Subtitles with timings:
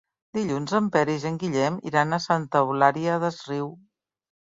[0.37, 3.73] Dilluns en Peris i en Guillem iran a Santa Eulària des Riu.